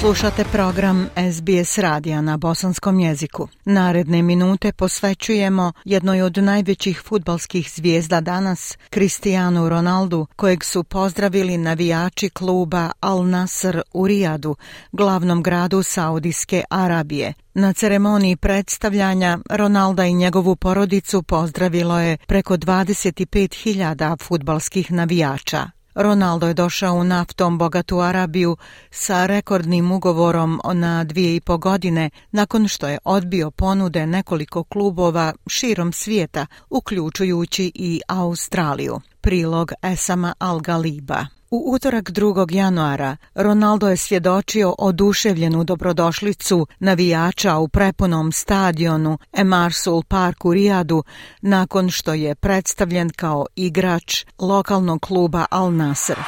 Slušate 0.00 0.44
program 0.44 1.08
SBS 1.32 1.78
radija 1.78 2.20
na 2.20 2.36
bosanskom 2.36 3.00
jeziku. 3.00 3.48
Naredne 3.64 4.22
minute 4.22 4.72
posvećujemo 4.72 5.72
jednoj 5.84 6.22
od 6.22 6.38
najvećih 6.38 7.02
futbalskih 7.04 7.70
zvijezda 7.74 8.20
danas, 8.20 8.78
Cristiano 8.90 9.68
Ronaldo, 9.68 10.26
kojeg 10.36 10.64
su 10.64 10.84
pozdravili 10.84 11.56
navijači 11.56 12.30
kluba 12.30 12.90
Al 13.00 13.28
Nasr 13.28 13.80
u 13.92 14.06
Rijadu, 14.06 14.56
glavnom 14.92 15.42
gradu 15.42 15.82
Saudijske 15.82 16.64
Arabije. 16.70 17.34
Na 17.54 17.72
ceremoniji 17.72 18.36
predstavljanja 18.36 19.38
Ronalda 19.50 20.04
i 20.04 20.14
njegovu 20.14 20.56
porodicu 20.56 21.22
pozdravilo 21.22 22.00
je 22.00 22.16
preko 22.16 22.56
25.000 22.56 24.22
futbalskih 24.22 24.92
navijača. 24.92 25.77
Ronaldo 25.98 26.48
je 26.48 26.54
došao 26.54 26.94
u 26.94 27.04
naftom 27.04 27.58
bogatu 27.58 28.00
Arabiju 28.00 28.56
sa 28.90 29.26
rekordnim 29.26 29.92
ugovorom 29.92 30.60
na 30.74 31.04
dvije 31.04 31.36
i 31.36 31.40
po 31.40 31.58
godine 31.58 32.10
nakon 32.30 32.68
što 32.68 32.88
je 32.88 32.98
odbio 33.04 33.50
ponude 33.50 34.06
nekoliko 34.06 34.64
klubova 34.64 35.32
širom 35.46 35.92
svijeta, 35.92 36.46
uključujući 36.70 37.72
i 37.74 38.00
Australiju. 38.08 39.00
Prilog 39.20 39.72
Esama 39.82 40.34
Al-Galiba. 40.40 41.37
U 41.50 41.72
utorak 41.74 42.10
2. 42.10 42.54
januara 42.54 43.16
Ronaldo 43.34 43.88
je 43.88 43.96
svjedočio 43.96 44.74
oduševljenu 44.78 45.64
dobrodošlicu 45.64 46.66
navijača 46.78 47.56
u 47.58 47.68
prepunom 47.68 48.32
stadionu 48.32 49.18
Emarsul 49.32 50.02
Park 50.02 50.44
u 50.44 50.54
Rijadu 50.54 51.04
nakon 51.42 51.90
što 51.90 52.14
je 52.14 52.34
predstavljen 52.34 53.10
kao 53.10 53.46
igrač 53.56 54.24
lokalnog 54.38 55.00
kluba 55.00 55.46
Al 55.50 55.72
Nasr. 55.74 56.18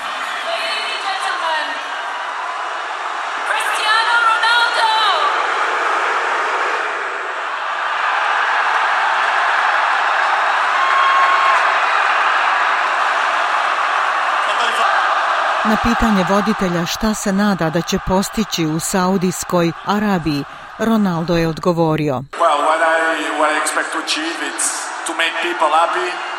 Na 15.70 15.76
pitanje 15.76 16.24
voditelja 16.30 16.86
šta 16.86 17.14
se 17.14 17.32
nada 17.32 17.70
da 17.70 17.80
će 17.80 17.98
postići 18.06 18.66
u 18.66 18.80
Saudijskoj 18.80 19.72
Arabiji, 19.84 20.44
Ronaldo 20.78 21.36
je 21.36 21.48
odgovorio. 21.48 22.14
Well, 22.14 22.60
what 22.68 22.80
I, 22.80 23.22
what 23.40 23.50
I 23.54 23.58
expect 23.62 23.90
to 23.92 23.98
achieve 24.04 24.40
it's 24.50 24.68
to 25.06 25.12
make 25.12 25.34
people 25.42 25.70
happy. 25.80 26.30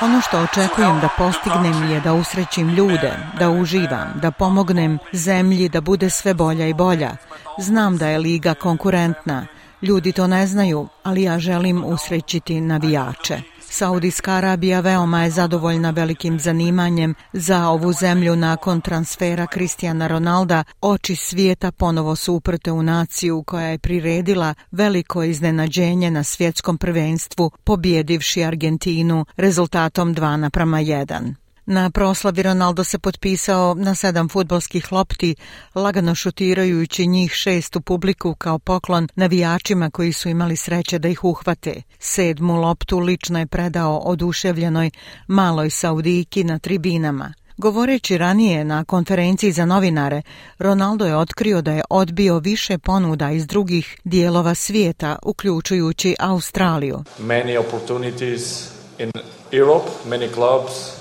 Ono 0.00 0.20
što 0.20 0.38
očekujem 0.38 1.00
da 1.00 1.08
postignem 1.18 1.90
je 1.90 2.00
da 2.00 2.12
usrećim 2.12 2.68
ljude, 2.68 3.12
da 3.38 3.50
uživam, 3.50 4.12
da 4.14 4.30
pomognem 4.30 4.98
zemlji 5.12 5.68
da 5.68 5.80
bude 5.80 6.10
sve 6.10 6.34
bolja 6.34 6.66
i 6.66 6.74
bolja. 6.74 7.10
Znam 7.58 7.96
da 7.96 8.06
je 8.06 8.18
liga 8.18 8.54
konkurentna, 8.54 9.46
ljudi 9.82 10.12
to 10.12 10.26
ne 10.26 10.46
znaju, 10.46 10.88
ali 11.02 11.22
ja 11.22 11.38
želim 11.38 11.84
usrećiti 11.84 12.60
navijače. 12.60 13.40
Saudijska 13.70 14.32
Arabija 14.32 14.80
veoma 14.80 15.22
je 15.24 15.30
zadovoljna 15.30 15.90
velikim 15.90 16.38
zanimanjem 16.40 17.14
za 17.32 17.68
ovu 17.68 17.92
zemlju 17.92 18.36
nakon 18.36 18.80
transfera 18.80 19.46
Kristijana 19.46 20.06
Ronalda. 20.06 20.64
Oči 20.80 21.16
svijeta 21.16 21.72
ponovo 21.72 22.16
su 22.16 22.34
uprte 22.34 22.72
u 22.72 22.82
naciju 22.82 23.42
koja 23.42 23.66
je 23.66 23.78
priredila 23.78 24.54
veliko 24.70 25.22
iznenađenje 25.22 26.10
na 26.10 26.24
svjetskom 26.24 26.78
prvenstvu 26.78 27.50
pobjedivši 27.64 28.44
Argentinu 28.44 29.24
rezultatom 29.36 30.14
2 30.14 30.36
naprama 30.36 30.78
1. 30.78 31.47
Na 31.70 31.90
proslavi 31.90 32.42
Ronaldo 32.42 32.84
se 32.84 32.98
potpisao 32.98 33.74
na 33.74 33.94
sedam 33.94 34.28
futbolskih 34.28 34.92
lopti, 34.92 35.34
lagano 35.74 36.14
šutirajući 36.14 37.06
njih 37.06 37.32
šest 37.32 37.76
u 37.76 37.80
publiku 37.80 38.34
kao 38.34 38.58
poklon 38.58 39.08
navijačima 39.14 39.90
koji 39.90 40.12
su 40.12 40.28
imali 40.28 40.56
sreće 40.56 40.98
da 40.98 41.08
ih 41.08 41.24
uhvate. 41.24 41.82
Sedmu 41.98 42.56
loptu 42.56 42.98
lično 42.98 43.38
je 43.38 43.46
predao 43.46 43.98
oduševljenoj 43.98 44.90
maloj 45.26 45.70
Saudijki 45.70 46.44
na 46.44 46.58
tribinama. 46.58 47.34
Govoreći 47.56 48.18
ranije 48.18 48.64
na 48.64 48.84
konferenciji 48.84 49.52
za 49.52 49.66
novinare, 49.66 50.22
Ronaldo 50.58 51.06
je 51.06 51.16
otkrio 51.16 51.62
da 51.62 51.72
je 51.72 51.82
odbio 51.90 52.38
više 52.38 52.78
ponuda 52.78 53.30
iz 53.30 53.46
drugih 53.46 54.00
dijelova 54.04 54.54
svijeta, 54.54 55.16
uključujući 55.22 56.16
Australiju. 56.18 57.04
Many 57.20 57.58
opportunities 57.58 58.70
in 58.98 59.10
Europe, 59.52 59.88
many 60.08 60.34
clubs, 60.34 60.98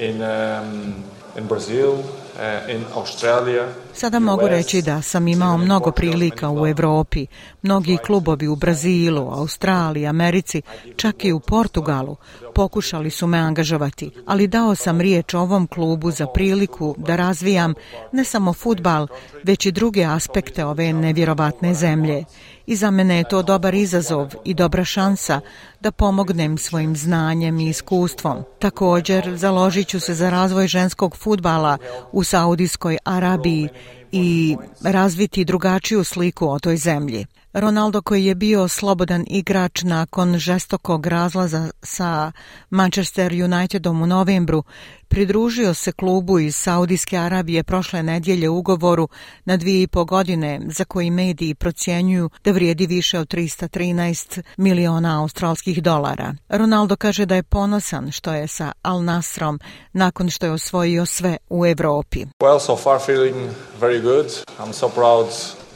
in 0.00 0.22
um, 0.22 0.94
in 1.36 1.46
Brazil, 1.46 1.90
uh, 1.90 2.74
in 2.74 2.84
Australia. 2.94 3.68
Sada 3.94 4.18
mogu 4.18 4.48
reći 4.48 4.82
da 4.82 5.02
sam 5.02 5.28
imao 5.28 5.58
mnogo 5.58 5.92
prilika 5.92 6.50
u 6.50 6.66
Evropi, 6.66 7.26
mnogi 7.62 7.98
klubovi 8.06 8.48
u 8.48 8.56
Brazilu, 8.56 9.30
Australiji, 9.30 10.06
Americi, 10.06 10.62
čak 10.96 11.24
i 11.24 11.32
u 11.32 11.40
Portugalu. 11.40 12.16
Pokušali 12.54 13.10
su 13.10 13.26
me 13.26 13.38
angažovati, 13.38 14.10
ali 14.26 14.46
dao 14.46 14.74
sam 14.74 15.00
riječ 15.00 15.34
ovom 15.34 15.66
klubu 15.66 16.10
za 16.10 16.26
priliku 16.26 16.94
da 16.98 17.16
razvijam 17.16 17.74
ne 18.12 18.24
samo 18.24 18.52
futbal, 18.52 19.06
već 19.44 19.66
i 19.66 19.72
druge 19.72 20.04
aspekte 20.04 20.64
ove 20.64 20.92
nevjerovatne 20.92 21.74
zemlje. 21.74 22.24
I 22.66 22.76
za 22.76 22.90
mene 22.90 23.16
je 23.16 23.28
to 23.28 23.42
dobar 23.42 23.74
izazov 23.74 24.34
i 24.44 24.54
dobra 24.54 24.84
šansa 24.84 25.40
da 25.80 25.90
pomognem 25.90 26.58
svojim 26.58 26.96
znanjem 26.96 27.60
i 27.60 27.68
iskustvom. 27.68 28.38
Također, 28.58 29.36
založit 29.36 29.88
ću 29.88 30.00
se 30.00 30.14
za 30.14 30.30
razvoj 30.30 30.66
ženskog 30.66 31.16
futbala 31.16 31.78
u 32.12 32.24
Saudijskoj 32.24 32.98
Arabiji 33.04 33.68
i 34.12 34.56
razviti 34.84 35.44
drugačiju 35.44 36.04
sliku 36.04 36.48
o 36.48 36.58
toj 36.58 36.76
zemlji. 36.76 37.26
Ronaldo 37.52 38.02
koji 38.02 38.24
je 38.24 38.34
bio 38.34 38.68
slobodan 38.68 39.24
igrač 39.28 39.82
nakon 39.82 40.38
žestokog 40.38 41.06
razlaza 41.06 41.70
sa 41.82 42.32
Manchester 42.70 43.32
Unitedom 43.44 44.02
u 44.02 44.06
novembru, 44.06 44.62
pridružio 45.08 45.74
se 45.74 45.92
klubu 45.92 46.38
iz 46.38 46.56
Saudijske 46.56 47.18
Arabije 47.18 47.62
prošle 47.62 48.02
nedjelje 48.02 48.48
ugovoru 48.48 49.08
na 49.44 49.56
dvije 49.56 49.82
i 49.82 49.86
po 49.86 50.04
godine 50.04 50.60
za 50.66 50.84
koji 50.84 51.10
mediji 51.10 51.54
procjenjuju 51.54 52.30
da 52.44 52.52
vrijedi 52.52 52.86
više 52.86 53.18
od 53.18 53.28
313 53.28 54.42
miliona 54.56 55.22
australskih 55.22 55.82
dolara. 55.82 56.34
Ronaldo 56.48 56.96
kaže 56.96 57.26
da 57.26 57.34
je 57.34 57.42
ponosan 57.42 58.10
što 58.10 58.32
je 58.32 58.48
sa 58.48 58.72
Al 58.82 59.04
Nasrom 59.04 59.60
nakon 59.92 60.30
što 60.30 60.46
je 60.46 60.52
osvojio 60.52 61.06
sve 61.06 61.36
u 61.48 61.66
Evropi. 61.66 62.24
Well, 62.40 62.60
so 62.60 62.76
far 62.76 63.00
feeling 63.06 63.50
very 63.80 64.02
good. 64.02 64.26
I'm 64.58 64.72
so 64.72 64.88
proud 64.88 65.26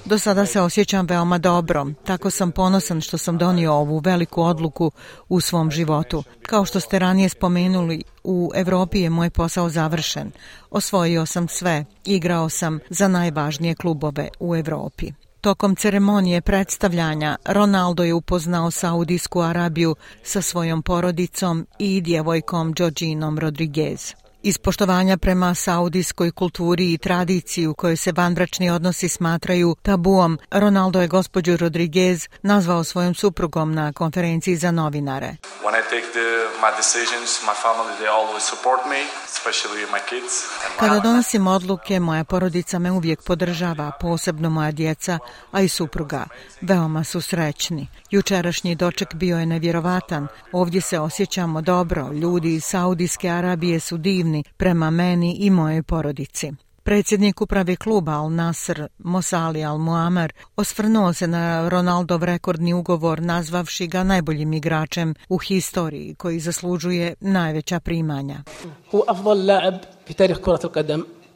Do 0.05 0.19
sada 0.19 0.47
se 0.47 0.61
osjećam 0.61 1.07
veoma 1.07 1.39
dobro. 1.39 1.87
Tako 2.05 2.31
sam 2.31 2.53
ponosan 2.53 3.01
što 3.01 3.19
sam 3.19 3.39
donio 3.39 3.73
ovu 3.73 3.99
veliku 4.05 4.43
odluku 4.43 4.91
u 5.29 5.41
svom 5.41 5.71
životu. 5.71 6.25
Kao 6.43 6.65
što 6.65 6.81
ste 6.81 6.99
ranije 6.99 7.29
spomenuli, 7.29 8.03
u 8.25 8.51
Evropi 8.55 9.01
je 9.01 9.11
moj 9.11 9.31
posao 9.31 9.69
završen. 9.69 10.31
Osvojio 10.71 11.27
sam 11.27 11.49
sve. 11.49 11.85
Igrao 12.05 12.49
sam 12.49 12.79
za 12.91 13.09
najvažnije 13.09 13.75
klubove 13.75 14.29
u 14.41 14.57
Evropi. 14.57 15.13
Tokom 15.41 15.77
ceremonije 15.77 16.41
predstavljanja 16.41 17.37
Ronaldo 17.45 18.05
je 18.05 18.15
upoznao 18.15 18.71
Saudijsku 18.71 19.41
Arabiju 19.41 19.97
sa 20.23 20.43
svojom 20.43 20.83
porodicom 20.83 21.67
i 21.79 22.01
djevojkom 22.01 22.73
Georginom 22.73 23.39
Rodriguez. 23.39 24.15
Iz 24.47 24.59
poštovanja 24.59 25.16
prema 25.16 25.55
saudijskoj 25.55 26.31
kulturi 26.31 26.93
i 26.93 26.99
tradiciji 26.99 27.66
u 27.66 27.75
kojoj 27.75 27.97
se 27.97 28.12
vanbračni 28.12 28.71
odnosi 28.71 29.09
smatraju 29.09 29.76
tabuom, 29.82 30.38
Ronaldo 30.50 31.00
je 31.00 31.08
gospođu 31.08 31.56
Rodriguez 31.56 32.29
nazvao 32.43 32.85
svojom 32.85 33.14
suprugom 33.14 33.75
na 33.75 33.93
konferenciji 33.93 34.56
za 34.56 34.70
novinare. 34.70 35.37
When 35.64 35.75
I 35.81 35.82
take 35.91 36.06
the, 36.12 36.29
my 36.64 36.70
decisions, 36.76 37.29
my 37.49 37.55
family, 37.64 37.94
they 38.00 38.11
always 38.19 38.44
support 38.52 38.81
me, 38.93 39.00
especially 39.35 39.81
my 39.93 40.00
kids. 40.11 40.32
Kada 40.79 41.00
donosim 41.00 41.47
odluke, 41.47 42.00
moja 42.00 42.25
porodica 42.25 42.79
me 42.79 42.90
uvijek 42.90 43.23
podržava, 43.23 43.90
posebno 44.00 44.50
moja 44.50 44.70
djeca, 44.70 45.19
a 45.52 45.61
i 45.61 45.69
supruga. 45.69 46.26
Veoma 46.61 47.05
su 47.05 47.20
srećni. 47.20 47.88
Jučerašnji 48.11 48.75
doček 48.75 49.14
bio 49.14 49.38
je 49.38 49.47
nevjerovatan. 49.47 50.26
Ovdje 50.52 50.81
se 50.81 50.99
osjećamo 50.99 51.61
dobro. 51.61 52.12
Ljudi 52.12 52.55
iz 52.55 52.64
Saudijske 52.64 53.29
Arabije 53.29 53.81
su 53.81 53.97
divni 53.97 54.34
ljubavni 54.35 54.45
prema 54.57 54.91
meni 54.91 55.37
i 55.41 55.51
moje 55.51 55.83
porodici. 55.83 56.53
Predsjednik 56.83 57.41
upravi 57.41 57.77
kluba 57.77 58.13
Al 58.13 58.31
Nasr 58.31 58.89
Mosali 58.99 59.65
Al 59.65 59.79
Muamar 59.79 60.33
osvrnuo 60.57 61.13
se 61.13 61.27
na 61.27 61.69
Ronaldov 61.69 62.25
rekordni 62.25 62.75
ugovor 62.75 63.23
nazvavši 63.23 63.87
ga 63.87 64.05
najboljim 64.05 64.53
igračem 64.53 65.15
u 65.29 65.39
historiji 65.39 66.15
koji 66.15 66.41
zaslužuje 66.41 67.15
najveća 67.21 67.81
primanja. 67.81 68.43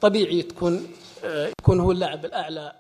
Tabii 0.01 0.43
tkun 0.49 0.75
eh, 0.75 1.51
tkun 1.59 1.81
hu 1.81 1.93
la'ab 1.93 2.23
al-a'la 2.25 2.71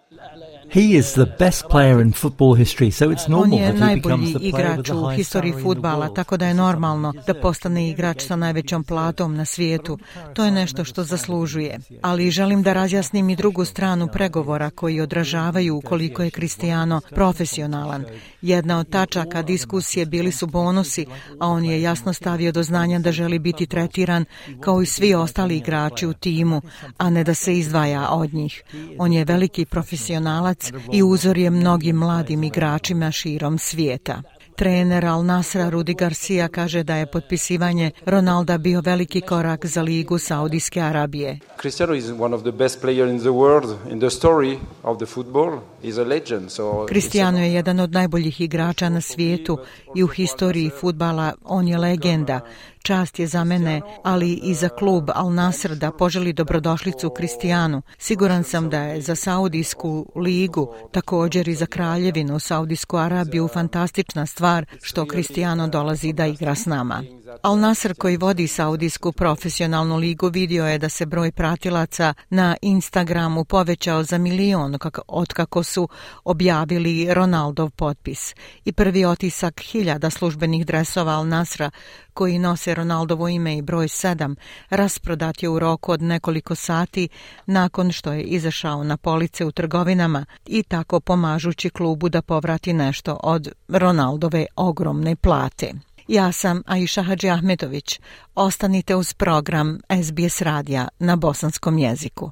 He 0.70 0.80
is 0.80 1.12
the 1.12 1.26
best 1.38 1.64
player 1.70 2.00
in 2.00 2.12
football 2.12 2.54
history, 2.54 2.90
so 2.90 3.10
it's 3.10 3.28
normal 3.28 3.58
that 3.58 3.88
he 3.88 3.94
becomes 3.94 4.32
the 4.32 4.50
player 4.50 4.76
with 4.76 4.86
the 4.86 4.94
highest 4.94 5.18
historiji 5.18 5.52
futbala, 5.62 6.14
tako 6.14 6.36
da 6.36 6.46
je 6.46 6.54
normalno 6.54 7.12
da 7.26 7.34
postane 7.34 7.88
igrač 7.88 8.22
sa 8.22 8.36
najvećom 8.36 8.84
platom 8.84 9.36
na 9.36 9.44
svijetu. 9.44 9.98
To 10.34 10.44
je 10.44 10.50
nešto 10.50 10.84
što 10.84 11.04
zaslužuje. 11.04 11.78
Ali 12.02 12.30
želim 12.30 12.62
da 12.62 12.72
razjasnim 12.72 13.30
i 13.30 13.36
drugu 13.36 13.64
stranu 13.64 14.08
pregovora 14.12 14.70
koji 14.70 15.00
odražavaju 15.00 15.80
koliko 15.84 16.22
je 16.22 16.30
Cristiano 16.30 17.00
profesionalan. 17.10 18.04
Jedna 18.42 18.78
od 18.78 18.88
tačaka 18.90 19.42
diskusije 19.42 20.06
bili 20.06 20.32
su 20.32 20.46
bonusi, 20.46 21.06
a 21.40 21.46
on 21.48 21.64
je 21.64 21.82
jasno 21.82 22.12
stavio 22.12 22.52
do 22.52 22.62
znanja 22.62 22.98
da 22.98 23.12
želi 23.12 23.38
biti 23.38 23.66
tretiran 23.66 24.24
kao 24.60 24.82
i 24.82 24.86
svi 24.86 25.14
ostali 25.14 25.56
igrači 25.56 26.06
u 26.06 26.12
timu, 26.12 26.62
a 26.98 27.10
ne 27.10 27.24
da 27.24 27.34
se 27.34 27.58
izdvaja 27.58 28.10
od 28.10 28.34
njih. 28.34 28.62
On 28.98 29.12
je 29.12 29.24
veliki 29.24 29.64
profesionalac 29.98 30.72
i 30.92 31.02
uzor 31.02 31.38
je 31.38 31.50
mnogim 31.50 31.96
mladim 31.96 32.44
igračima 32.44 33.10
širom 33.12 33.58
svijeta. 33.58 34.22
Trener 34.56 35.04
Al 35.04 35.24
Nasra 35.24 35.68
Rudi 35.68 35.94
Garcia 35.94 36.48
kaže 36.48 36.82
da 36.82 36.96
je 36.96 37.06
potpisivanje 37.06 37.90
Ronalda 38.06 38.58
bio 38.58 38.80
veliki 38.80 39.20
korak 39.20 39.66
za 39.66 39.82
ligu 39.82 40.18
Saudijske 40.18 40.80
Arabije. 40.80 41.38
Cristiano 41.60 41.94
is 41.94 42.10
one 42.18 42.36
of 42.36 42.42
the 42.42 42.52
best 42.52 42.82
player 42.82 43.08
in 43.08 43.18
the 43.18 43.28
world 43.28 43.76
in 43.90 43.98
the 44.00 44.10
story 44.10 44.58
of 44.82 44.96
the 44.98 45.06
football. 45.06 45.58
He's 45.82 46.00
a 46.00 46.04
legend. 46.04 46.50
So 46.50 46.86
Cristiano 46.86 47.38
je 47.38 47.52
jedan 47.52 47.80
od 47.80 47.92
najboljih 47.92 48.40
igrača 48.40 48.88
na 48.88 49.00
svijetu 49.00 49.58
i 49.96 50.02
u 50.02 50.06
historiji 50.06 50.70
futbala 50.80 51.32
on 51.44 51.68
je 51.68 51.78
legenda. 51.78 52.40
Čast 52.88 53.18
je 53.18 53.26
za 53.26 53.44
mene, 53.44 53.80
ali 54.04 54.32
i 54.32 54.54
za 54.54 54.68
klub 54.68 55.10
Al 55.14 55.32
Nasr 55.32 55.74
da 55.74 55.92
poželi 55.92 56.32
dobrodošlicu 56.32 57.10
Kristijanu. 57.10 57.82
Siguran 57.98 58.44
sam 58.44 58.70
da 58.70 58.82
je 58.82 59.00
za 59.00 59.14
Saudijsku 59.14 60.12
ligu, 60.16 60.74
također 60.92 61.48
i 61.48 61.54
za 61.54 61.66
kraljevinu 61.66 62.38
Saudijsku 62.38 62.96
Arabiju 62.96 63.48
fantastična 63.48 64.26
stvar 64.26 64.66
što 64.82 65.06
Kristijano 65.06 65.68
dolazi 65.68 66.12
da 66.12 66.26
igra 66.26 66.54
s 66.54 66.66
nama. 66.66 67.02
Al 67.42 67.58
Nasr 67.58 67.94
koji 67.94 68.16
vodi 68.16 68.46
Saudijsku 68.46 69.12
profesionalnu 69.12 69.96
ligu 69.96 70.28
vidio 70.28 70.66
je 70.66 70.78
da 70.78 70.88
se 70.88 71.06
broj 71.06 71.32
pratilaca 71.32 72.14
na 72.30 72.56
Instagramu 72.62 73.44
povećao 73.44 74.02
za 74.02 74.18
milion 74.18 74.78
otkako 75.06 75.62
su 75.62 75.88
objavili 76.24 77.14
Ronaldov 77.14 77.70
potpis. 77.70 78.34
I 78.64 78.72
prvi 78.72 79.04
otisak 79.04 79.60
hiljada 79.60 80.10
službenih 80.10 80.66
dresova 80.66 81.12
Al 81.12 81.26
Nasra 81.26 81.70
koji 82.18 82.38
nose 82.38 82.74
Ronaldovo 82.74 83.28
ime 83.28 83.56
i 83.56 83.62
broj 83.62 83.88
7 83.88 84.36
rasprodat 84.70 85.42
je 85.42 85.48
u 85.48 85.58
roku 85.58 85.92
od 85.92 86.02
nekoliko 86.02 86.54
sati 86.54 87.08
nakon 87.46 87.92
što 87.92 88.12
je 88.12 88.22
izašao 88.22 88.84
na 88.84 88.96
police 88.96 89.44
u 89.44 89.52
trgovinama 89.52 90.26
i 90.46 90.62
tako 90.62 91.00
pomažući 91.00 91.70
klubu 91.70 92.08
da 92.08 92.22
povrati 92.22 92.72
nešto 92.72 93.20
od 93.22 93.48
Ronaldove 93.68 94.46
ogromne 94.56 95.16
plate. 95.16 95.72
Ja 96.08 96.32
sam 96.32 96.62
Aisha 96.66 97.02
Hadži 97.02 97.30
Ahmetović. 97.30 98.00
Ostanite 98.34 98.96
uz 98.96 99.12
program 99.14 99.78
SBS 100.04 100.42
radija 100.42 100.88
na 100.98 101.16
bosanskom 101.16 101.78
jeziku. 101.78 102.30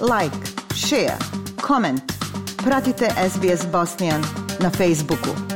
Like, 0.00 0.46
share, 0.74 1.16
comment. 1.66 2.02
Pratite 2.64 3.10
SBS 3.30 3.66
Bosnian 3.72 4.22
na 4.60 4.70
Facebooku. 4.70 5.51